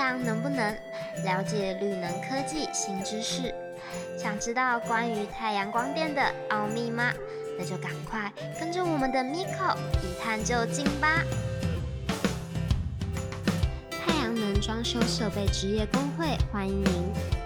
[0.00, 0.74] 阳能不能
[1.24, 3.54] 了解绿能科技新知识？
[4.16, 7.12] 想知道关于太阳光电的奥秘吗？
[7.58, 11.22] 那就赶快跟着我们的 Miko 一探究竟吧！
[13.90, 17.39] 太阳能装修设备职业工会欢迎您。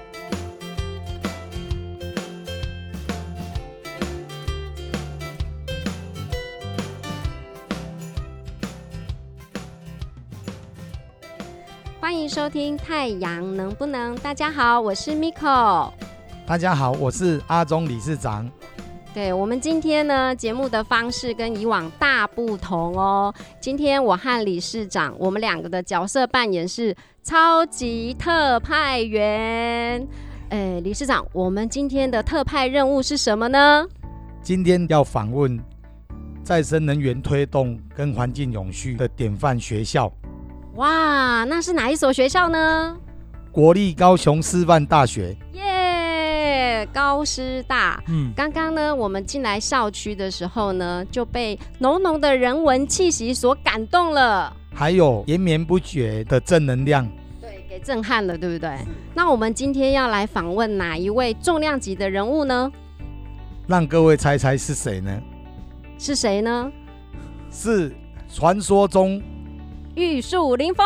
[12.14, 14.16] 欢迎收听《太阳能不能》。
[14.20, 15.90] 大家好，我是 Miko。
[16.46, 18.48] 大家好，我是阿忠理事长。
[19.12, 23.34] 对我们今天呢，节目的方式跟以往大不同哦。
[23.60, 30.06] 今天我和理事长，我们两个的角色扮演是超级特派员。
[30.50, 33.84] 哎，理事长，我们今天的特派任务是什么呢？
[34.40, 35.60] 今天要访问
[36.44, 40.10] 再生能源推动跟环境永续的典范学校。
[40.74, 42.96] 哇，那是哪一所学校呢？
[43.52, 45.36] 国立高雄师范大学。
[45.52, 48.02] 耶，高师大。
[48.08, 57.08] 嗯，刚刚呢，我们进来校区的时候呢，就被浓浓的人文气息所感动了，还有延绵不绝的正能量，
[57.40, 58.76] 对，给震撼了，对不对？
[59.14, 62.72] 那我们今天要来访问哪一位重量级的人物呢？
[63.68, 65.22] 让各位猜猜是谁呢？
[65.98, 66.72] 是谁呢？
[67.48, 67.94] 是
[68.28, 69.22] 传说中。
[69.96, 70.84] 玉树临风，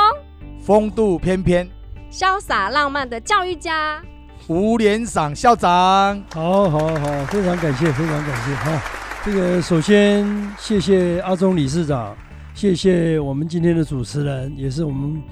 [0.58, 1.66] 风度翩翩，
[2.12, 4.02] 潇洒浪漫的教育家。
[4.48, 8.82] 吴连赏校长，好好好，非常感谢，非常感谢哈。
[9.24, 10.26] 这个首先
[10.58, 12.14] 谢谢阿忠理事长，
[12.52, 15.22] 谢谢我们今天的主持人，也是我们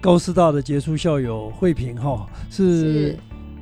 [0.00, 3.18] 高师大的杰出校友慧平哈，是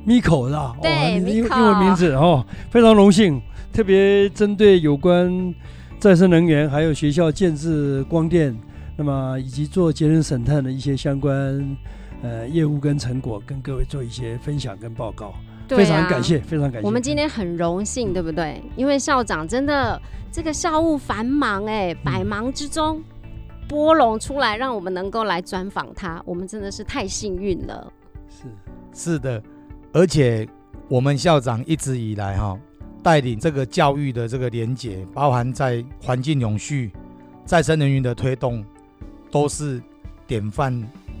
[0.07, 3.41] Miko 的，对，英英文名字哈，非常荣幸，
[3.73, 5.53] 特别针对有关
[5.99, 8.57] 再生能源，还有学校建制光电。
[8.97, 11.77] 那么，以及做节能省碳的一些相关
[12.21, 15.33] 呃业务跟成果，跟各位做一些分享跟报告，
[15.67, 16.87] 非常感谢，非常感谢。
[16.87, 18.63] 我们今天很荣幸，对不对？
[18.77, 20.01] 因为校长真的
[20.31, 23.03] 这个校务繁忙，哎，百忙之中
[23.67, 27.91] 拨拢出来，让我们能够来专访他，我们真的是太幸运了。
[28.29, 28.45] 是
[28.93, 29.43] 是的，
[29.91, 30.47] 而且
[30.87, 32.57] 我们校长一直以来哈，
[33.03, 36.93] 带领这个教育的这个连结，包含在环境永续、
[37.43, 38.63] 再生能源的推动。
[39.35, 39.81] 都是
[40.25, 40.73] 典范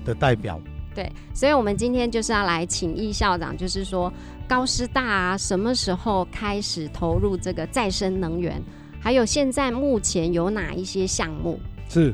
[0.05, 0.57] 的代表。
[0.95, 4.09] 对，所以，我们今天就是要来请易校长，就是说，
[4.47, 8.61] 高师大啊，什么时候开始投入这个再生能源？
[9.01, 11.59] 还有，现在目前有哪一些项目？
[11.89, 12.13] 是。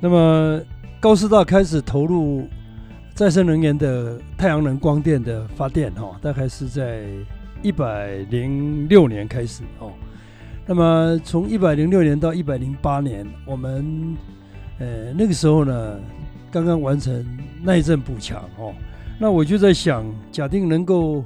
[0.00, 0.60] 那么，
[0.98, 2.48] 高师大开始投入
[3.14, 7.04] 再生能源的太阳能光电的发电，哈，大概是在
[7.62, 9.92] 一百零六年开始哦。
[10.66, 14.16] 那么，从一百零六年到一百零八年，我们
[14.80, 16.00] 呃，那个时候呢，
[16.50, 17.24] 刚刚完成
[17.62, 18.74] 耐震补强哦，
[19.20, 21.24] 那我就在想，假定能够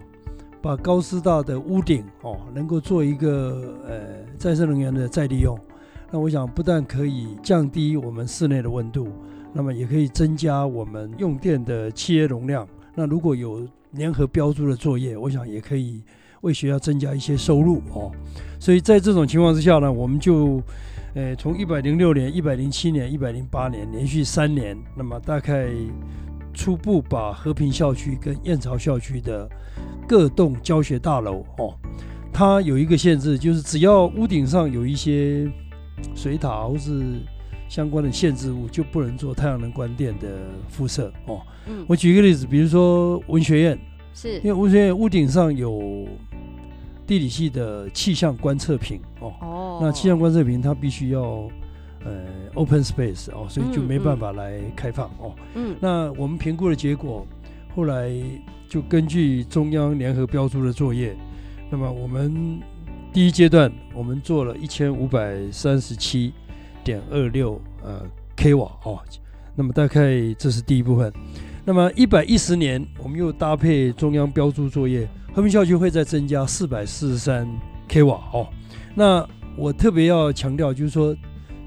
[0.61, 4.01] 把高师大的屋顶哦，能够做一个呃
[4.37, 5.59] 再生能源的再利用，
[6.11, 9.09] 那我想不但可以降低我们室内的温度，
[9.55, 12.69] 那么也可以增加我们用电的契约容量。
[12.95, 16.03] 那如果有联合标注的作业，我想也可以
[16.43, 18.13] 为学校增加一些收入哦。
[18.61, 20.63] 所以在这种情况之下呢，我们就。
[21.19, 25.69] 呃，从一百零六年、一百零七年、一百零八年连续三年，那么大概
[26.55, 29.51] 初步把和平校区跟燕巢校区的
[30.07, 31.75] 各栋教学大楼哦，
[32.33, 35.51] 它有一个限制，就是只要屋顶上有一些
[36.15, 37.03] 水塔或是
[37.69, 40.29] 相关的限制物，就不能做太阳能光电的
[40.69, 41.43] 辐射哦。
[41.67, 43.79] 嗯，我举一个例子，比如说文学院，
[44.15, 46.07] 是因为文学院屋顶上有。
[47.09, 51.49] 地理系的气象观测屏哦，那气象观测屏它必须要
[52.05, 55.35] 呃 open space 哦，所以就没办法来开放哦。
[55.55, 57.27] 嗯，那我们评估的结果，
[57.75, 58.13] 后来
[58.69, 61.17] 就根据中央联合标注的作业，
[61.71, 62.61] 那么我们
[63.11, 66.35] 第一阶段我们做了一千五百三十七
[66.85, 68.03] 点二六呃
[68.37, 69.01] k 瓦哦，
[69.57, 71.11] 那么大概这是第一部分。
[71.69, 75.07] 那么一百一十年我们又搭配中央标注作业。
[75.35, 77.47] 和平校区会再增加四百四十三
[77.87, 78.49] k 瓦哦。
[78.95, 81.15] 那我特别要强调，就是说，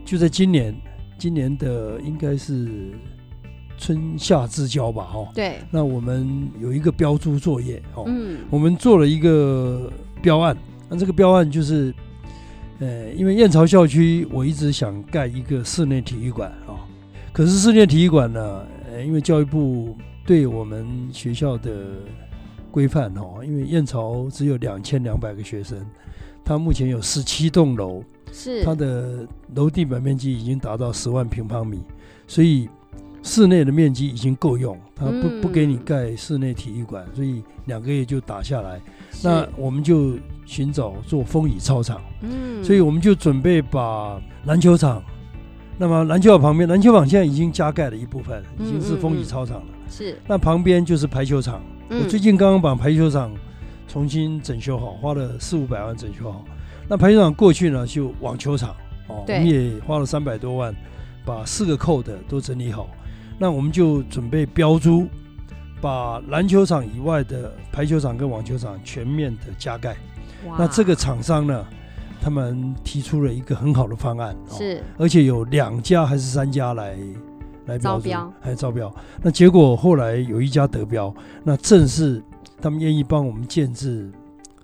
[0.03, 0.75] 就在今年，
[1.19, 2.67] 今年的应该是
[3.77, 5.27] 春夏之交吧，哦。
[5.35, 5.59] 对。
[5.69, 8.05] 那我们有一个标注作业哦。
[8.07, 8.39] 嗯。
[8.49, 9.87] 我们做了一个
[10.19, 10.57] 标案，
[10.89, 11.93] 那这个标案就是，
[12.79, 16.89] 呃，因为燕巢校区我一直想盖一个室内体育馆啊，
[17.31, 19.95] 可是室内体育馆呢，呃，因为教育部
[20.25, 21.95] 对我们学校的
[22.69, 25.79] 规范哦，因为燕巢只有两千两百个学生，
[26.43, 28.03] 它目前有十七栋楼，
[28.33, 31.79] 是它的楼地板面积已经达到十万平方米，
[32.27, 32.67] 所以
[33.23, 38.81] 室内的面积已经够用，他不嗯不给你盖室内体育馆，所以两个月就打下来。
[39.23, 45.03] 那我们就寻找做风雨操场，嗯所以我们就准备把篮球场，
[45.81, 49.65] 那么篮球场旁边，篮球场现在已经加盖了一部分，已经是风雨操场了。
[49.89, 53.31] 是那旁边就是排球场，我嗯最近刚刚把排球场
[53.87, 56.45] 重新整修好，花了四五百万整修好。
[56.87, 58.75] 那排球场过去呢，就网球场
[59.07, 60.71] 哦，我们也花了三百多万，
[61.25, 62.87] 把四个扣的都整理好。
[63.39, 65.07] 那我们就准备标租，
[65.81, 69.97] 把篮球场以外的排球场跟网球场全面的加盖。
[70.45, 71.65] 哇那这个厂商呢，
[72.21, 76.95] 他们提出了一个很好的方案，哦是而且有两家还是三家来
[77.65, 78.93] 来招标，还招标。
[79.23, 81.13] 那结果后来有一家得标，
[81.43, 82.21] 那正是
[82.61, 84.09] 他们愿意帮我们建制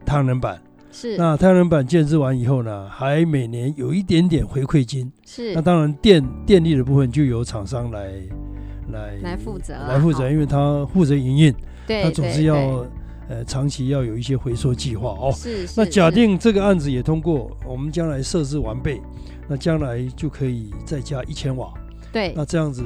[0.06, 0.62] 太阳能板。
[0.92, 5.12] 是那太阳能板建制完以后呢，还每年有一点点回馈金。
[5.26, 8.12] 是那当然电电力的部分就由厂商来
[8.92, 11.54] 来来负责啦来负责，哦因为他负责营运，
[11.86, 12.86] 对，他总是对要
[13.30, 15.32] 呃长期要有一些回收计划哦。
[15.36, 19.02] 是是那假定这个案子也通过，我们将来设置完备，
[19.48, 21.74] 那将来就可以再加一千瓦，
[22.12, 22.84] 对那这样子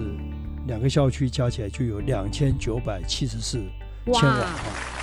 [0.67, 3.59] 两个校区加起来就有两千九百七十四
[4.13, 4.47] 千瓦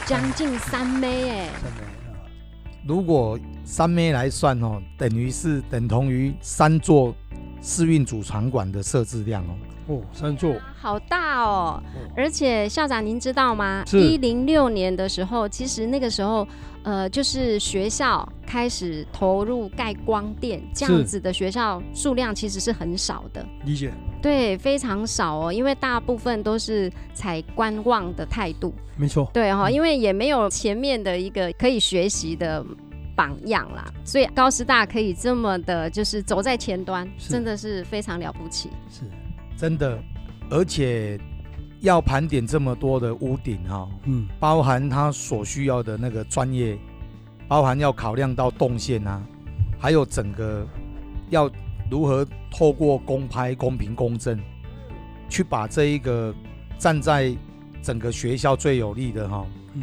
[0.07, 2.27] 将近三枚哎，三枚啊
[2.87, 7.15] 如果三枚来算哦，等于是等同于三座
[7.61, 9.55] 试运主场馆的设置量哦。
[9.89, 11.83] 哦，三座好大哦！
[11.83, 13.83] 哦而且校长，您知道吗？
[13.87, 16.47] 是一零六年的时候，其实那个时候，
[16.83, 23.45] 呃，就是学校开始投入盖光电，这样子的学校数量其实是很少的。
[23.65, 23.91] 理解
[24.21, 28.75] 对，非常少哦，因为大部分都是采观望的态度。
[28.97, 32.65] 没错，对哈、嗯因为也没有前面的一个可以学习的
[33.17, 38.71] 榜样啦，所以高师大可以这么的，就是走在前端，真的是非常了不起。
[38.91, 39.03] 是
[39.59, 39.99] 真的，
[40.51, 41.19] 而且
[41.81, 44.25] 要盘点这么多的屋顶哈、嗯。
[44.39, 46.79] 包含他所需要的那个专业，
[47.49, 49.21] 包含要考量到动线啊，
[49.77, 50.65] 还有整个
[51.31, 51.51] 要
[51.91, 54.39] 如何透过公拍、公平、公正，
[55.29, 56.33] 去把这一个
[56.79, 57.35] 站在
[57.83, 59.45] 整个学校最有利的哈、
[59.75, 59.83] 嗯。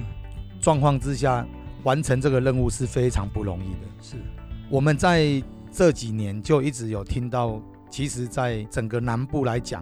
[0.61, 1.45] 状况之下
[1.83, 3.87] 完成这个任务是非常不容易的。
[4.01, 4.15] 是。
[4.69, 7.61] 我们在这几年就一直有听到，
[7.95, 9.81] 其实，在整个南部来讲，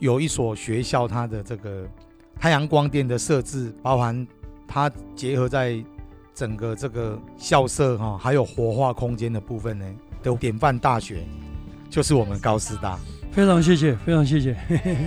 [0.00, 1.88] 有一所学校，它的这个
[2.40, 4.26] 太阳光电的设置，包含
[4.66, 5.80] 它结合在
[6.34, 9.86] 整个这个校舍哈，还有活化空间的部分呢，
[10.24, 11.22] 的典范大学，
[11.88, 12.98] 就是我们高师大。
[13.30, 14.56] 非常谢谢，非常谢谢，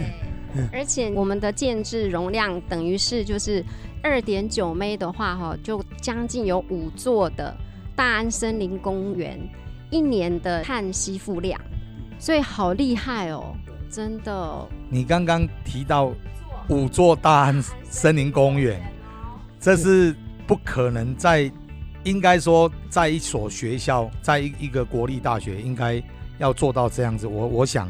[0.71, 3.61] 而且我们的建制容量等于是就是
[4.01, 7.53] 二点九枚的话，哈，就将近有五座的
[7.97, 9.37] 大安森林公园
[9.89, 11.59] 一年的碳吸附量，
[12.19, 13.55] 所以好厉害哦，
[13.89, 14.67] 真的。
[14.89, 16.11] 你刚刚提到
[16.69, 18.81] 五座大安森林公园，
[19.59, 20.15] 这是
[20.45, 21.51] 不可能在，
[22.03, 26.01] 应该说在一所学校，在一一个国立大学，应该
[26.37, 27.27] 要做到这样子。
[27.27, 27.89] 我我想，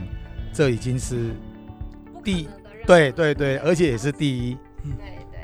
[0.53, 1.31] 这已经是
[2.23, 2.47] 第
[2.85, 4.57] 对对对，而且也是第一。
[4.83, 5.39] 对对，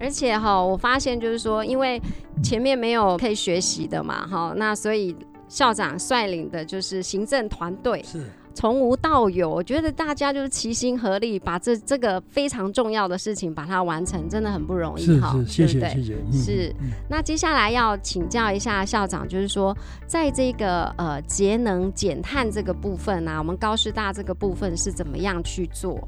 [0.00, 2.00] 而且哈，我发现就是说，因为
[2.42, 5.16] 前面没有可以学习的嘛，哈，那所以
[5.48, 8.24] 校长率领的就是行政团队，是
[8.54, 26.06] 从无到有，我觉得大家就是齐心合力，把这这个非常重要的事情把它完成，真的很不容易是哈，是，谢谢谢是嗯那接下来要请教一下校长，就是说，在这个呃节能减碳这个部分啊，我们高师大这个部分是怎么样去做？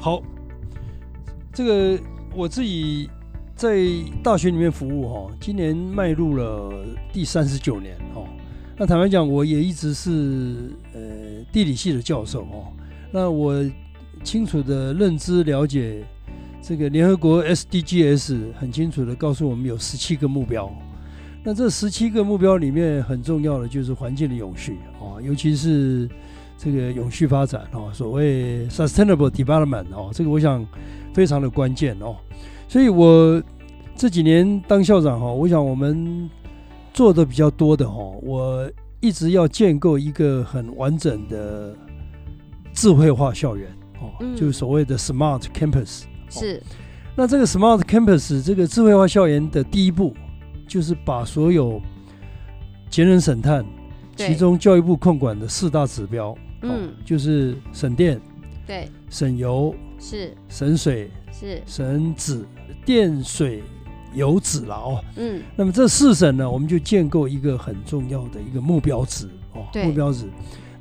[0.00, 0.20] 好，
[1.52, 2.00] 这个
[2.34, 3.08] 我自己
[3.54, 3.86] 在
[4.20, 8.26] 大学里面服务哈，今年迈入了第三十九年哦。
[8.80, 11.00] 那坦白讲，我也一直是呃
[11.52, 12.70] 地理系的教授哦。
[13.10, 13.52] 那我
[14.22, 16.04] 清楚的认知了解
[16.62, 20.72] 这个联合国 SDGs，很清楚的告诉我们有十七个目标。
[21.42, 26.08] 那这十七个目标里面很重要的就是环境的永续哦，尤其是
[26.56, 30.64] 这个永续发展哦，所谓 sustainable development 哦，这个我想
[31.12, 32.14] 非常的关键哦。
[32.68, 33.42] 所以我
[33.96, 36.30] 这几年当校长哈，我想我们
[36.98, 41.72] 做的比较多的哦，我一直要建构一个很完整的
[42.72, 44.34] 智慧化校园哦，嗯。
[44.34, 46.02] 就是所谓的 smart campus。
[46.28, 46.60] 是。
[47.14, 50.12] 那这个 smart campus 这个智慧化校园的第一步，
[50.66, 51.80] 就是把所有
[52.90, 53.64] 节能省碳，
[54.16, 56.70] 其中教育部控管的四大指标，嗯。
[56.70, 58.20] 哦，就是省电、
[58.66, 60.34] 对，省油、是。
[60.48, 62.44] 省水、是，省纸、
[62.84, 63.62] 电水
[64.18, 65.02] 油脂了哦。
[65.16, 70.26] 嗯那么这四省呢，我们就建构一个很重要的一个目标值哦，目标值。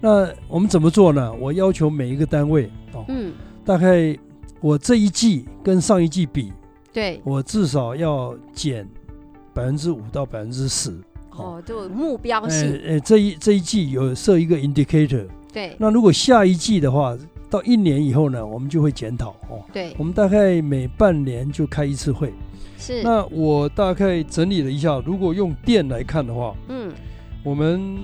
[0.01, 1.33] 那我们怎么做呢？
[1.33, 3.31] 我要求每一个单位哦，嗯，
[3.63, 4.15] 大概
[4.59, 6.51] 我这一季跟上一季比，
[6.91, 8.87] 对，我至少要减
[9.53, 10.93] 百分之五到百分之十。
[11.31, 17.15] 哦，就目标哎性，哎，这一这一季有设一个 indicator，对那如果下一季的话，
[17.49, 19.63] 到一年以后呢，我们就会检讨哦。
[19.71, 22.33] 对我，们大概每半年就开一次会。
[22.77, 26.91] 是，那我大概整理了一下，如果用电来看的话，嗯，
[27.43, 27.97] 我们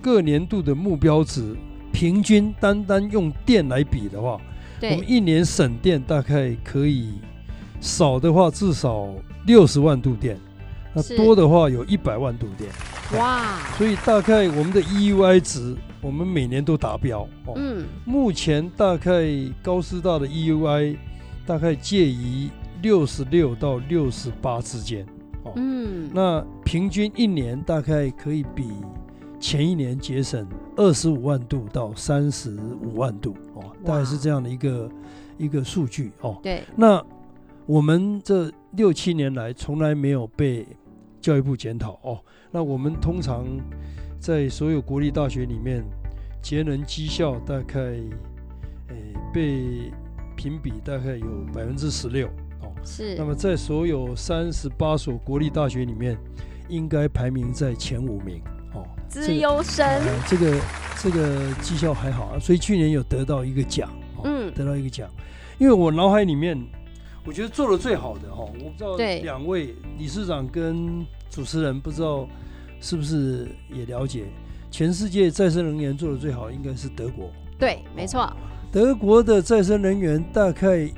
[0.00, 1.56] 各年度的目标值
[1.92, 4.40] 平均单单用电来比的话，
[4.82, 7.12] 我们，一年省电大概可以
[7.80, 9.08] 少的话至少
[9.46, 10.36] 六十万度电，
[10.92, 12.70] 那多的话有一百万度电。
[13.18, 17.54] 哇，所以大概我们的 EUI 值，我们每年都达标哦。
[17.56, 19.26] 嗯，目前大概
[19.62, 20.96] 高师大的 EUI
[21.46, 22.48] 大概介于
[22.82, 25.06] 六十六到六十八之间，
[25.44, 28.68] 哦，嗯，那平均一年大概可以比
[29.38, 30.46] 前一年节省
[30.76, 34.90] 二十五万度到三十五万度，哦，大概是这样的一个
[35.38, 36.38] 一个数据哦。
[36.42, 37.02] 对，那
[37.66, 40.66] 我们这六七年来从来没有被
[41.20, 42.20] 教育部检讨哦。
[42.50, 43.46] 那我们通常
[44.18, 45.84] 在所有国立大学里面，
[46.42, 49.92] 节能绩效大概，诶、被
[50.36, 52.30] 评比大概有百分之十六哦。
[52.84, 56.16] 是那，么在所有三十八所国立大学里面，
[56.68, 58.40] 应该排名在前五名
[58.74, 58.86] 哦。
[59.08, 60.60] 资优生，呃这个
[61.02, 65.08] 这个绩效还好啊，所以去年有得到一个奖，哦、嗯得到一个奖。
[65.58, 66.58] 因为我脑海里面，
[67.24, 72.26] 我觉得做的最好的哈、我不知道对两位理事长跟主持人不知道
[72.80, 74.24] 是不是也了解，
[74.70, 77.30] 全世界再生能源做的最好应该是德国。
[77.58, 78.28] 对，没错，
[78.72, 80.90] 德国的再生能源大概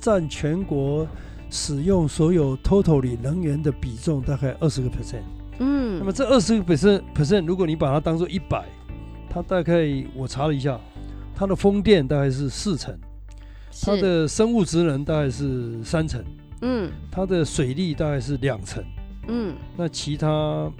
[0.00, 1.06] 占全国
[1.50, 5.22] 使用所有 totally 能源的比重大概二十个 percent。
[5.58, 8.64] 嗯，那么这二十个 percent percent，如果你把它当做一百，
[9.28, 10.78] 它大概我查了一下，
[11.34, 12.96] 它的风电大概是四成，
[13.84, 16.24] 它，的生物质能大概是三成，
[16.62, 18.84] 嗯它的水利大概是两成，
[19.26, 20.70] 嗯，那其他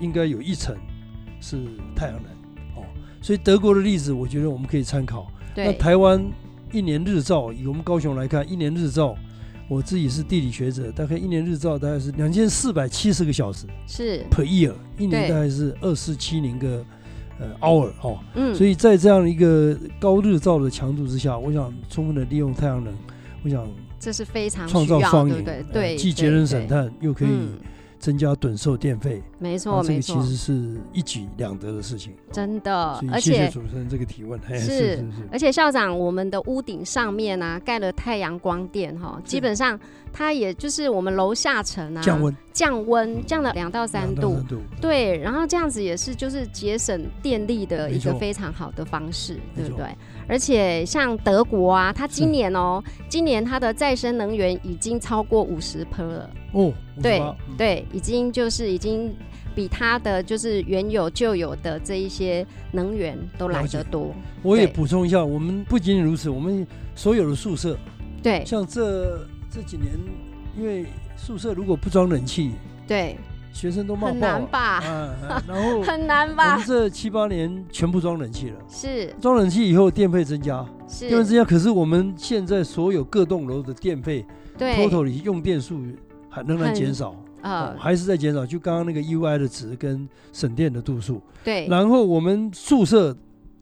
[0.00, 0.76] 应该有一成
[1.40, 1.58] 是
[1.94, 2.86] 太阳能哦。
[3.20, 5.30] 所以德国的例子，我觉得我们可以参考。
[5.54, 6.24] 那，台湾
[6.72, 9.16] 一年日照，以我们高雄来看，一年日照，
[9.68, 16.84] 我自己是地理学者，大概一年日照大概是两千四百七十个小时是，per year，一年大概是二四七零个
[17.38, 18.18] 呃 hour 哦。
[18.34, 22.92] 嗯，所以在这样一个高日照的强度之下，我想充分的利用太阳能，
[23.44, 25.96] 我想这是非常创，造双赢，对对？
[25.96, 27.58] 既节能省，碳，又可以嗯，
[28.00, 32.14] 增加趸售电费，没错没错，这个其实是一举两得的事情。
[32.32, 39.78] 真的谢谢且主持人这个提问，是是是，而且校长，我们的屋顶上面啊盖了太阳光电哈，基本上
[40.12, 44.38] 它也就是我们楼下层啊降温降温降了两到三度。
[44.80, 49.86] 对，然后这样子也是就是节省电力的一个非常好的方式，对不对？
[50.28, 57.36] 而且像德国啊，它今年哦，今年它的再生能源已经超过五十 per 了，哦，对嗯。
[57.56, 59.14] 对，已经就是已经
[59.54, 67.76] 比它的就是原有旧有的这一些能源都来得多，我也补充一下，我们不仅仅如此，我们所有的宿舍，
[68.22, 68.44] 对。
[68.44, 69.88] 像这这几年，
[70.56, 70.86] 因为
[71.22, 72.52] 宿舍如果不装冷气，
[72.86, 73.16] 对，
[73.52, 74.60] 学生都骂很爆了难吧？
[74.80, 74.88] 啊，
[75.28, 76.66] 啊然后 很难我吧们？
[76.66, 79.14] 这七八年全部装冷气了，是。
[79.20, 84.24] 装冷气以后电费增加，是，电费增加，可是我们现在所有各栋楼的电费
[84.56, 85.80] 对，，total 里用电数
[86.28, 93.14] 还仍然很减少，啊哦，还是在减少，就刚刚那个 UI 的值跟省电的度数，对，然后我们宿舍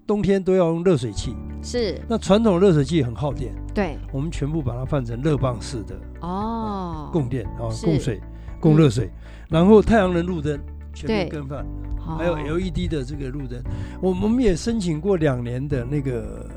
[0.09, 8.19] 冬天都要用热水器，是，那传统热水器很耗电，对，我们全部把它换成热棒式的哦，供电啊，供水、
[8.59, 9.11] 供热水，
[9.51, 10.59] 然后太阳能路灯
[10.95, 11.59] 全部更换，
[12.07, 12.17] 哦。
[12.17, 13.63] 还有 LED 的这个路灯，
[14.01, 16.49] 我我们也申请过两年的那个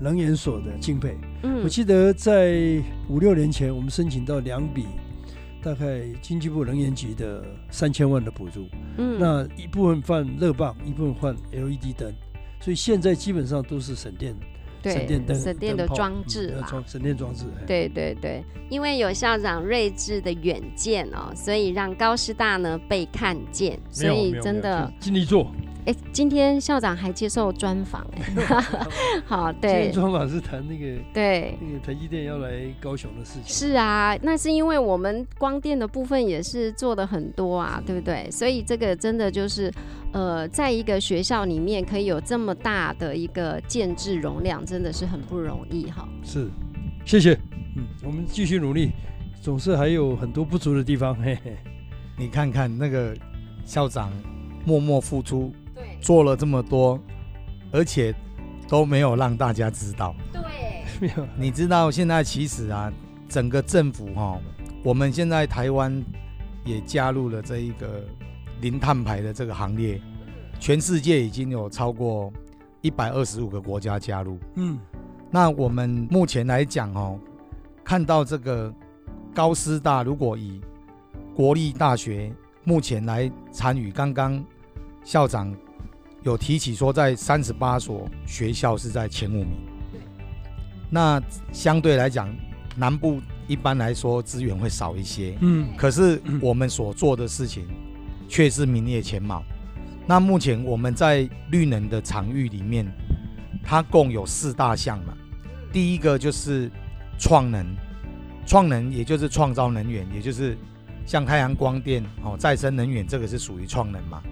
[0.00, 1.62] 能源所的经费，嗯。
[1.62, 4.84] 我记得在五六年前我们申请到两笔。
[5.62, 8.66] 大概经济部能源局的三千万的补助，
[8.98, 9.16] 嗯。
[9.18, 12.12] 那一部分换热棒，一部分换 LED 灯，
[12.64, 14.34] 所以现在基本上都是省电
[14.82, 16.66] 省对电灯省电的装置啦。
[16.66, 17.44] 嗯装省电装置。
[17.60, 25.52] 哎，对对对，因为有校长睿智的远见哦，所以让高师大呢被看见，所以真的，尽力做。
[25.86, 28.22] 哎，今天校长还接受专访哎，
[29.26, 31.58] 好，今天对专访是谈那个对。
[31.60, 33.54] 那个台积电要来高雄的事情。
[33.54, 38.30] 是啊，那是因为我们光电的部分也是做的很多啊，对不对？
[38.30, 39.70] 所以这个真的就是，
[40.12, 46.08] 呃，在一个学校里面可以有这么大的一个建制容量，真的是很不容易哈。
[46.22, 46.48] 是，
[47.04, 47.34] 谢谢。
[47.76, 48.92] 嗯，我们继续努力，
[49.42, 51.14] 总是还有很多不足的地方。
[51.16, 51.56] 嘿嘿，
[52.16, 53.14] 你看看那个
[53.66, 54.10] 校长
[54.64, 55.63] 默默付出，对
[56.04, 57.00] 做了这么多，
[57.72, 58.14] 而且
[58.68, 60.14] 都没有让大家知道。
[60.30, 60.42] 对，
[61.00, 62.92] 没有你知道现在其实啊，
[63.26, 64.38] 整个政府哈、
[64.82, 66.04] 我们现在台湾
[66.62, 68.04] 也加入了这一个
[68.60, 69.98] 零碳排的这个行列，
[70.60, 72.30] 全世界已经有超过
[72.82, 74.38] 一百二十五个国家加入。
[74.56, 74.78] 嗯
[75.30, 77.18] 那我们目前来讲哦，
[77.82, 78.70] 看到这个
[79.34, 80.60] 高师大，如果以
[81.34, 82.30] 国立大学
[82.62, 84.44] 目前来参与，刚刚
[85.02, 85.52] 校长
[86.24, 89.56] 有提起说，在三十八所学校是在前五名。
[90.90, 92.34] 那相对来讲，
[92.76, 97.66] 南部一般来说资源会少一些，嗯可是我们所做的事情
[98.28, 99.42] 却是名列前茅。
[100.06, 102.86] 那目前我们在绿能的场域里面，
[103.62, 105.14] 它共有四大项嘛。
[105.72, 106.70] 第一个就是
[107.18, 107.66] 创能，
[108.46, 110.56] 创能也就是创造能源，也就是
[111.04, 114.22] 像太阳光电哦，再生能源这个是属于创能嘛。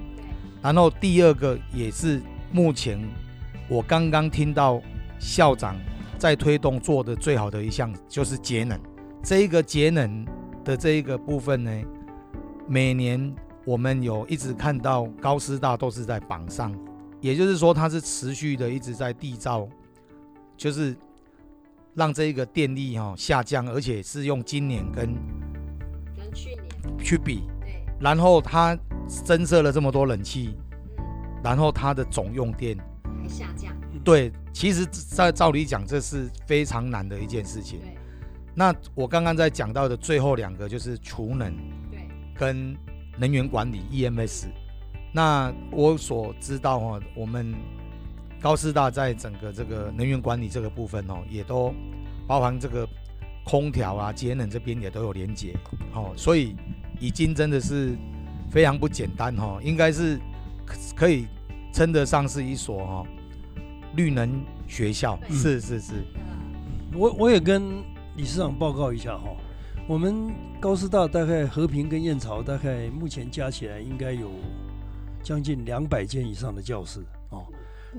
[0.62, 2.98] 然后第二个也是目前
[3.68, 4.80] 我刚刚听到
[5.18, 5.76] 校长
[6.18, 8.78] 在推动做的最好的一项，就是节能。
[9.22, 10.24] 这一个节能
[10.64, 11.82] 的这一个部分呢，
[12.68, 16.72] 每年我们有一直看到高师大都是在榜上，
[17.20, 19.68] 也就是说它是持续的一直在缔造，
[20.56, 20.96] 就是
[21.94, 25.14] 让这一个电力哈、下降，而且是用今年跟
[26.16, 26.98] 跟去年。
[26.98, 30.56] 去比，对，然后它增设了这么多冷气，
[31.42, 32.76] 然后它的总用电，
[33.22, 37.80] 还下降，对，其实在照理讲这是非常难的一件事情。
[38.54, 41.54] 那我刚刚在讲到的最后两个就是储能
[41.90, 42.76] 对，跟
[43.18, 44.46] 能源管理 EMS。
[45.14, 47.54] 那我所知道哦，我们
[48.40, 51.72] 高师大在整个这个能源管理这个部分哦，也都
[52.26, 52.88] 包含这个
[53.44, 55.54] 空调啊、节能这边也都有连接
[55.94, 56.56] 哦，所以
[56.98, 57.96] 已经真的是
[58.52, 60.20] 非常不简单哦，应该是
[60.66, 61.26] 可可以
[61.72, 63.06] 称得上是一所哦
[63.96, 65.94] 绿能学校，是是是，
[66.94, 67.82] 我我也跟
[68.14, 69.34] 理事长报告一下哈，
[69.88, 74.30] 我们高师大大概和平跟燕巢大概目前加起来应该有
[75.22, 77.46] 将近两百间以上的教室哦。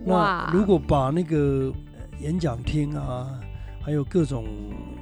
[0.06, 3.40] 那如果把那个呃演讲厅啊，
[3.84, 4.46] 还有各种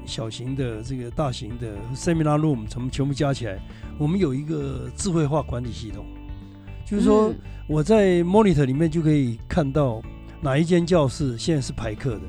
[0.05, 3.59] 小型的这个大型的 seminar room 全部全部加起来，
[3.97, 6.05] 我们有一个智慧化管理系统，
[6.85, 7.35] 就是说嗯
[7.67, 10.01] 我在 monitor 里面就可以看到
[10.41, 12.21] 哪一间教室现在是排课的。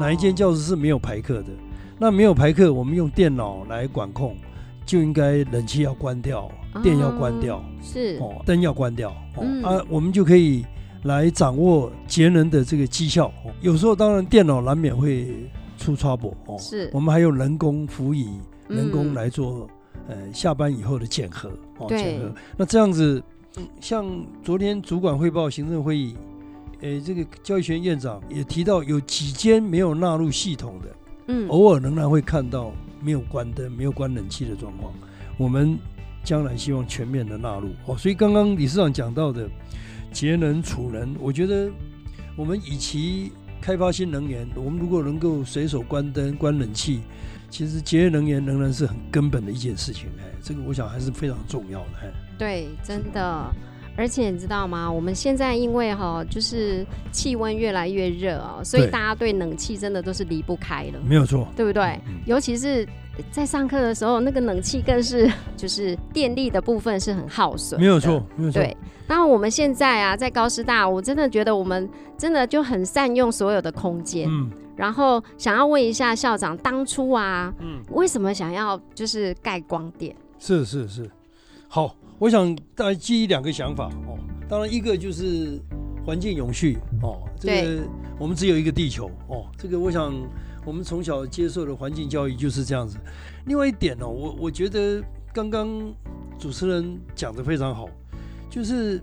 [0.00, 1.50] 哪一间教室是没有排课的？
[1.98, 4.36] 那没有排课，我们用电脑来管控，
[4.84, 6.50] 就应该冷气要关掉，
[6.82, 10.66] 电要关掉，是哦，灯要关掉，哦、嗯啊，我们就可以
[11.04, 13.28] 来掌握节能的这个绩效。
[13.44, 15.48] 哦、有时候当然电脑难免会
[15.86, 19.68] 出 trouble 哦，是我们还有人工辅以人工嗯来做、
[20.08, 22.34] 呃下班以后的检核哦，对检核。
[22.56, 23.22] 那这样子，
[23.56, 24.04] 嗯像
[24.42, 26.16] 昨天主管汇报行政会议，
[26.80, 30.96] 诶，这个教育学院院长也提到，有几间没有纳入系统的，
[31.28, 34.92] 嗯偶尔仍然会看到没有关灯、没有关冷气的状况。
[35.38, 35.78] 我们
[36.24, 37.96] 将来希望全面的纳入哦。
[37.96, 39.48] 所以刚刚理事长讲到的
[40.12, 41.70] 节能储能，我觉得
[42.36, 47.00] 我们以其开发新能源，我们如果能够随手关灯、关冷气，
[47.50, 50.08] 其实节约能源仍然是很根本的一件事情。
[50.18, 51.90] 哎，这个我想还是非常重要的。
[52.02, 53.52] 哎，对，真的。
[53.98, 54.92] 而且你知道吗？
[54.92, 61.48] 我们现在因为哈，就是气温越来越热哦，所以大家对冷气真的都是离不开了，没有错。
[61.56, 61.82] 对不对？
[62.06, 62.86] 嗯尤其是
[63.30, 68.22] 在上课的时候，那个冷气更是 就是电力的部分是很耗损，没有错，。
[68.36, 68.60] 没有错。
[68.60, 68.76] 对，
[69.08, 74.28] 那我们现在啊，在高师大，我真的觉得我们真的就很善用所有的空间。
[74.30, 80.14] 嗯然后想要问一下校长，当初啊，嗯，为什么想要就是盖光电？
[80.38, 81.10] 是是是。
[81.66, 84.18] 好，我想大概基于两个想法哦。
[84.46, 85.58] 当然，一个就是
[86.04, 90.12] 环境永续哦，这个我们只有一个地球哦，这个我想
[90.66, 92.98] 我们从小接受的环境教育就是这样子。
[93.46, 95.00] 另外一点哦，我我觉得
[95.32, 95.68] 刚刚
[96.38, 97.88] 主持人讲的非常好，
[98.50, 99.00] 就是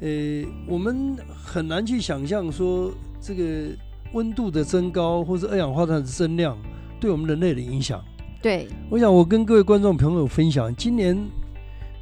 [0.00, 3.68] 呃，我们很难去想象说这个
[4.14, 6.58] 温度的增高或者二氧化碳的增量
[6.98, 8.02] 对我们人类的影响。
[8.42, 11.16] 对，我想我跟各位观众朋友分享，今年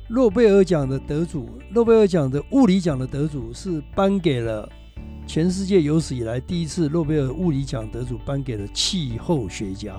[0.08, 4.66] 诺贝尔奖的得主，诺贝尔奖的物理奖的得主是颁给了
[5.26, 9.94] 全世界有史以来第一次诺贝尔物理奖得主颁给了气候学家。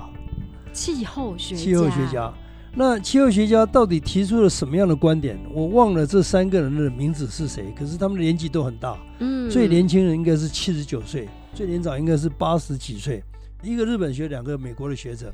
[0.71, 2.33] 气候学气候学家，
[2.75, 5.37] 那气候学家到底提出了什么样的观点？
[5.51, 8.97] 我忘了这三个人的名字是谁，可是他们的年纪都很大。
[9.19, 13.23] 嗯最年轻人应该是七十九岁，最年长应该是八十几岁。
[13.63, 15.33] 一个日本学，两个美国的学者，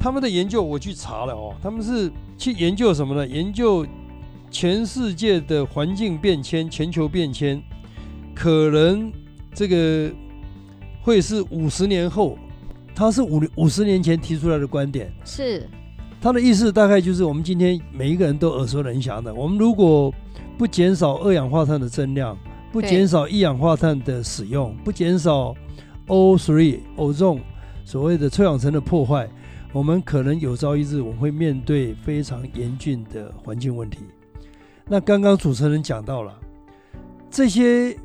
[0.00, 3.28] 他们的研究我去查了哦，他们是去研究什么呢？
[3.28, 3.86] 研究
[4.50, 7.62] 全世界的环境变迁、全球变迁，
[8.34, 9.12] 可能
[9.54, 10.10] 这个
[11.00, 12.38] 会是五十年后，
[12.94, 15.12] 他是五五十年前提出来的观点。
[15.24, 15.68] 是
[16.20, 19.34] 他的意思大概就是我们今天每一个人都耳熟能详的。
[19.34, 20.12] 我们如果
[20.56, 22.38] 不减少二氧化碳的增量，
[22.70, 25.54] 不减少一氧化碳的使用，不减少
[26.06, 27.40] O3 偶重
[27.84, 29.28] 所谓的臭氧层的破坏，
[29.72, 33.98] 我们可能有朝一日我们会面对非常严峻的环境问题。
[34.86, 36.38] 那刚刚主持人讲到了
[37.30, 37.96] 这些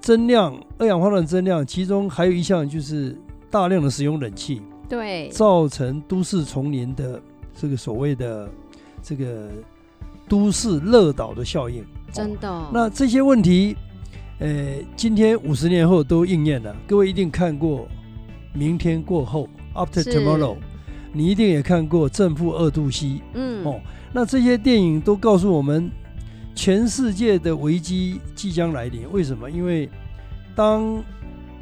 [0.00, 3.16] 增量二氧化碳增量，其中还有一项就是
[3.50, 4.62] 大量的使用冷气。
[4.88, 7.22] 对，造成都市丛林的
[7.54, 8.50] 这个所谓的
[9.02, 9.48] 这个
[10.28, 11.84] 都市热岛的效应。
[12.12, 12.50] 真的。
[12.50, 13.76] 哦那这些问题，
[14.40, 16.74] 呃，今天五十年后都应验了。
[16.88, 17.80] 各位一定看过
[18.52, 19.48] 《明天过后》
[19.86, 20.56] （After Tomorrow），
[21.12, 23.80] 你一定也看过《正负二度 C》嗯哦。
[24.12, 25.88] 那这些电影都告诉我们，
[26.60, 29.10] 全世界的危机即将来临。
[29.10, 29.50] 为什么？
[29.50, 29.88] 因为
[30.54, 31.02] 当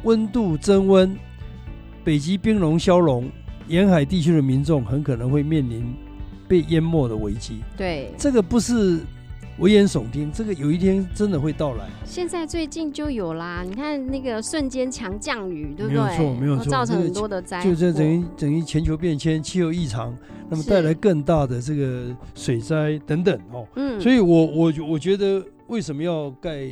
[0.02, 1.16] 温度增温，
[2.02, 3.30] 北极冰融消融，
[3.68, 5.94] 沿海地区的民众很可能会面临
[6.48, 7.61] 被淹没的危机。
[7.76, 8.98] 对，这个不是
[9.59, 11.85] 危言耸听，这个有一天真的会到来。
[12.05, 16.01] 现在最近就有啦，你看那个瞬间强降雨，对不对？
[16.01, 17.64] 没有错没有错造成很多的灾祸。
[17.64, 20.16] 就这等于等于全球变迁、气候异常，
[20.49, 23.66] 那么是带来更大的这个水灾等等哦。
[23.75, 26.68] 嗯，所以我我我觉得为什么要盖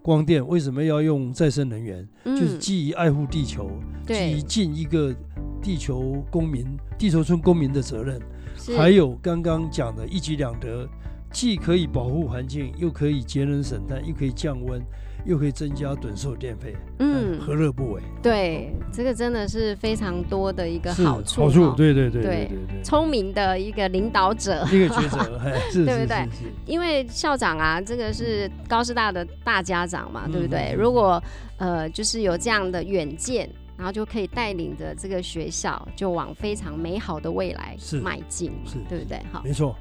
[0.00, 0.46] 光电？
[0.46, 2.06] 为什么要用再生能源？
[2.24, 3.68] 就是嗯基于爱护地球，
[4.06, 5.12] 基于，尽一个
[5.60, 6.64] 地球公民、
[6.96, 8.20] 地球村公民的责任。
[8.54, 10.86] 是还有刚刚讲的一举两得，
[11.32, 14.80] 既可以保护环境，又可以节能省碳，又可以降温，
[15.24, 18.02] 又可以增加趸售电费，嗯，何乐不为？
[18.22, 22.50] 对，这个真的是非常多的一个好处，好处，哦对对对
[22.84, 24.64] 聪明的一个领导者。
[24.70, 26.28] 一个抉择， 哎，是是对不对
[26.66, 30.74] 因为校长啊，这个是高师大的大家长嘛，对不对？
[30.76, 31.22] 如果
[31.56, 39.20] 呃，就是有这样的远见，然后就可以带领着这个学校，就往非常美好的未来是迈进嘛是，对不对？
[39.32, 39.76] 好，没错，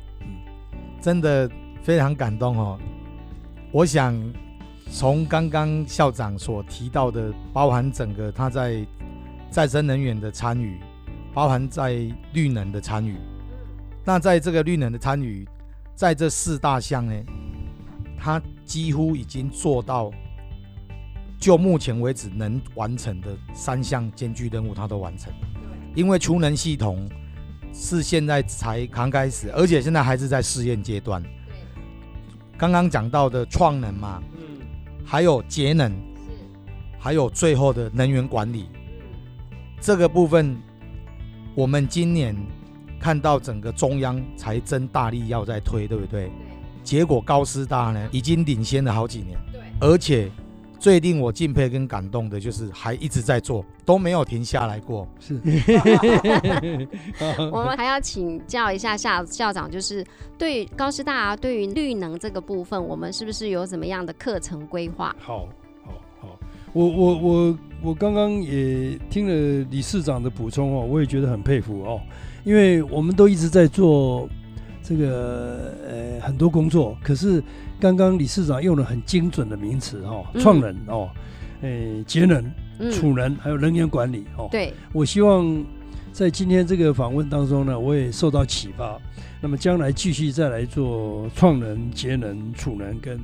[1.02, 1.50] 真的
[1.82, 2.80] 非常感动哦。
[3.72, 4.16] 我想
[4.92, 8.86] 从刚刚校长所提到的，包含整个他在
[9.50, 10.80] 再生能源的参与，
[11.34, 11.94] 包含在
[12.34, 13.16] 绿能的参与。
[14.06, 15.48] 那在这个绿能的参与，
[15.96, 17.14] 在这四大项呢，
[18.18, 20.12] 他几乎已经做到，
[21.40, 25.48] 就目前为止能完成的三项艰巨任务，他都完成了。
[25.96, 27.10] 因为储能系统
[27.74, 31.24] 是现在才刚开始，而且现在还是在试验阶段。
[32.58, 34.60] 刚刚讲到的创能嘛，嗯，
[35.06, 35.92] 还有节能，
[37.00, 38.70] 还有最后的能源管理。
[39.80, 40.56] 这个部分，
[41.56, 42.36] 我们今年
[43.00, 46.32] 看到整个中央财政大力要在推，对不对？
[46.84, 50.30] 结果高师大呢已经领先了好几年，对，而且
[50.82, 55.08] 最令我敬佩跟感动的就是还一直在做，都没有停下来过。
[55.20, 55.40] 是，
[57.54, 60.04] 我们还要请教一下校校长，就是
[60.40, 65.16] 对于高师大、啊、对于绿能这个部分，我们是不是有怎么样的课程规划？
[65.20, 65.48] 好，
[65.86, 66.40] 好，好，
[66.74, 72.02] 我我我我刚刚也听了理事长的补充哦，我也觉得很佩服哦，
[72.44, 74.28] 因为我们都一直在做
[74.92, 77.42] 这个呃很多工作，可是
[77.80, 81.10] 刚刚理事长用了很精准的名词哦，嗯创能哦，
[81.62, 82.44] 诶节能、
[82.78, 85.64] 嗯，储能还有能源管理哦，对，我希望
[86.12, 89.00] 在今天这个访问当中呢，我也受到启发。
[89.42, 93.18] 那么将来继续再来做创能、节能、储能跟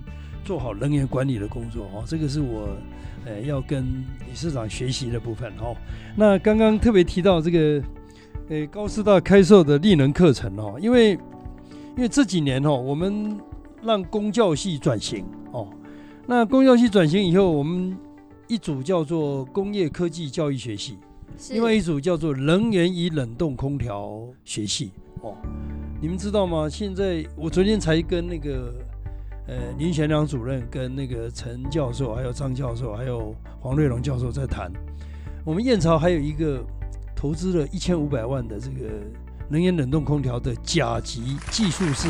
[0.45, 2.69] 做好能源管理的工作哦，这个是我
[3.25, 5.75] 呃要跟理事长学习的部分哦。
[6.15, 7.83] 那刚刚特别提到这个
[8.47, 11.19] 呃高师大开设的力能课程哦，因为
[11.97, 13.37] 因为这几年哦，我们
[13.81, 15.67] 让公教系转型哦，
[16.27, 17.97] 那公教系转型以后，我们
[18.47, 20.99] 一组叫做工业科技教育学系。
[21.51, 25.35] 另外一组叫做能源与冷冻空调学系哦，
[25.99, 26.69] 你们知道吗？
[26.69, 28.73] 现在我昨天才跟那个
[29.47, 34.71] 呃林贤良主任、跟那个陈教授、还有张教授、还有黄瑞龙教授在谈，
[35.43, 36.63] 我们燕巢还有一个
[37.15, 38.87] 投资了一千五百万的这个
[39.49, 42.09] 能源冷冻空调的甲级技术室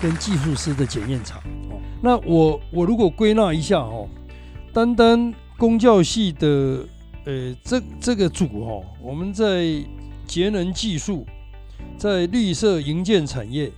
[0.00, 1.38] 跟技术师的检验厂
[1.70, 1.80] 哦。
[2.02, 4.08] 那我我如果归纳一下哦，
[4.72, 6.86] 单单工教系的
[7.24, 9.64] 呃，这这个组哦，我们在
[10.26, 11.26] 节能技术、
[11.96, 13.72] 在绿色营建产业、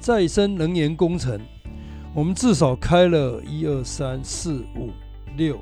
[0.00, 1.40] 再生能源工程，
[2.14, 4.90] 我们至少开了一二三四五
[5.36, 5.60] 六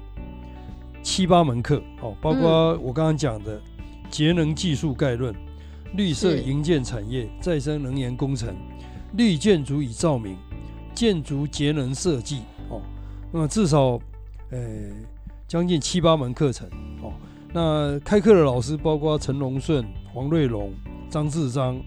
[1.03, 3.61] 七八门课哦，包括我刚刚讲的
[4.09, 5.35] 节能技术概论、
[5.97, 8.55] 绿色营建产业、再生能源工程、
[9.17, 10.37] 绿建筑与照明、
[10.95, 12.83] 建筑节能设计哦，
[13.33, 13.99] 那么至少
[14.51, 14.61] 呃，
[15.49, 16.69] 将近七八门课程
[17.03, 17.13] 哦。
[17.53, 20.73] 那开课的老师包括陈龙顺、黄瑞龙、
[21.09, 21.81] 张志章、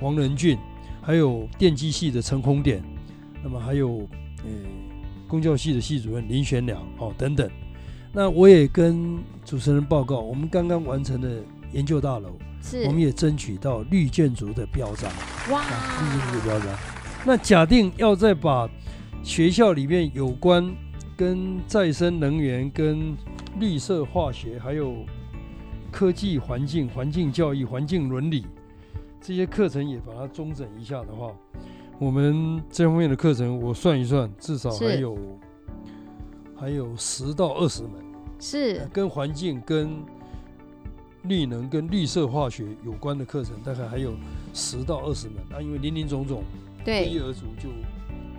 [0.00, 0.58] 王仁俊，
[1.00, 2.82] 还有电机系的陈宏典，
[3.42, 3.98] 那么还有
[4.38, 4.50] 呃
[5.28, 7.48] 公教系的系主任林玄良哦等等。
[8.12, 12.30] 那我也跟主持人报告，我们刚刚完成的研究大楼，
[12.64, 15.10] 是我们也争取到绿建筑的标章。
[15.50, 16.68] 哇啊，绿建筑的标章。
[17.26, 18.68] 那假定要再把
[19.22, 20.74] 学校里面有关
[21.14, 23.14] 跟再生能源、跟
[23.60, 24.96] 绿色化学，还有
[25.92, 28.46] 科技环境、环境教育、环境伦理
[29.20, 31.30] 这些课程也把它中整一下的话，
[31.98, 35.18] 我们这方面的课程我算一算，至少还有
[36.56, 37.92] 还有十到二十门。
[38.40, 39.96] 是跟环境、跟
[41.24, 44.14] 绿能、跟绿色化学有关的课程，大概还有
[44.52, 45.36] 十到二十门。
[45.50, 46.42] 那因为林林总总，
[46.84, 47.68] 不一，而足，就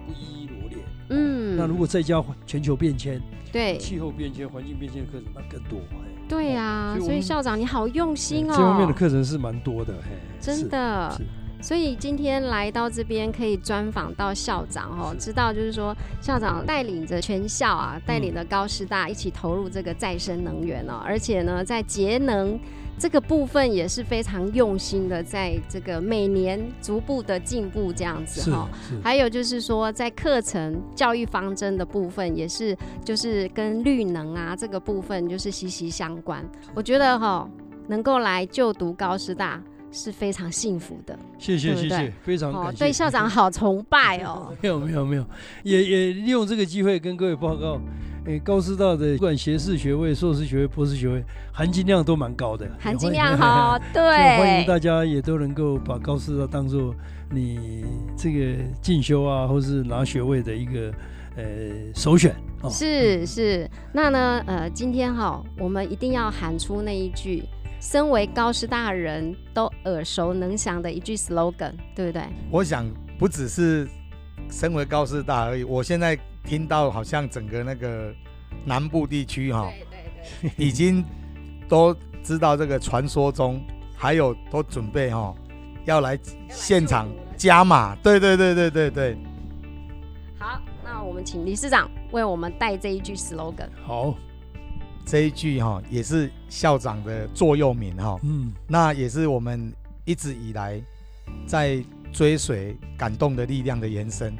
[0.05, 0.77] 不一一罗列。
[1.09, 3.21] 嗯，那如果再加全球变迁、
[3.51, 5.79] 对气候变迁、环境变迁的课程，那更多。
[5.79, 9.93] 哎对呀、所以校长你好用心哦，这方面的课程是蛮多的。
[10.01, 11.17] 嘿，真的是。
[11.17, 11.23] 是
[11.65, 22.59] 所以今天来到这边可以专访到校长哦，知道就是说校长带领着全校啊，带领着嗯高师大一起投入这个再生能源哦，而且呢，在节能
[22.99, 28.69] 这个部分也是非常用心的，在这个每年逐步的进步这样子是哈。
[28.87, 36.47] 是还有就是说，在课程教育方针的部分，也是就是跟绿能啊这个部分就是息息相关。
[36.75, 37.49] 我觉得哈，
[37.87, 39.59] 能够来就读高师大
[39.95, 41.17] 是非常幸福的。
[41.39, 42.79] 谢谢谢谢，非常哦感，谢。
[42.79, 44.53] 对校长好崇拜哦。
[44.61, 45.25] 没有没有没有，
[45.63, 47.79] 也也利用这个机会跟各位报告，
[48.25, 56.93] 诶，高师大的不管学士学位、硕士学位、博士学位，含金量都蛮高的，含金量好，对欢迎， 大家也都能够把高师大当做
[57.31, 57.85] 你
[58.17, 60.93] 这个进修啊，或是拿学位的一个
[61.37, 61.43] 呃
[61.93, 62.69] 首选哦。
[62.69, 63.69] 是是。
[63.93, 67.43] 那呢，呃，今天哈，我们一定要喊出那一句，
[67.85, 72.23] 身为高师大人都耳熟能详的一句 slogan，对不对？
[72.49, 72.83] 我想
[73.19, 73.87] 不只是
[74.49, 78.11] 身为高师大而已，我现在听到好像整个那个
[78.65, 79.71] 南部地区哈、
[80.41, 81.05] 对对已经
[81.69, 83.63] 都知道这个传说中，
[83.95, 85.35] 还有都准备哈、
[85.85, 86.17] 要来
[86.49, 87.95] 现场加码。
[87.97, 89.17] 对对对对对对，
[90.39, 93.69] 好，那我们请理事长为我们带这一句 slogan。
[93.83, 94.15] 好，
[95.05, 99.71] 这一句哈、也是校长的座右铭哈、嗯，那也是我们
[100.03, 100.81] 一直以来
[101.45, 104.35] 在追随感动的力量的延伸。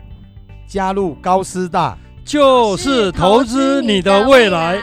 [0.68, 4.82] 加入高师大，就是投资你的未来。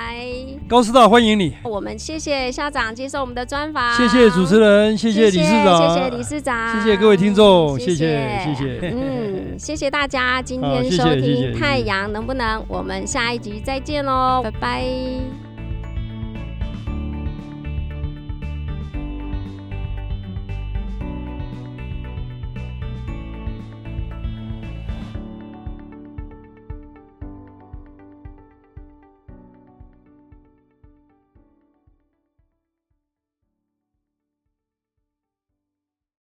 [0.68, 7.94] 高师大欢迎你，我们谢谢校长接受我们的专访，谢谢主持人，谢谢理事长，谢谢理事长，谢谢各位听众谢谢
[8.42, 8.80] 谢谢。
[8.80, 15.41] 谢嗯， 谢谢大家今天收听《太阳能不能》，我们下一集再见喽，拜拜。